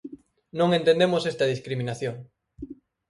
Non 0.59 0.69
entendemos 0.79 1.23
esta 1.31 1.49
discriminación. 1.53 2.15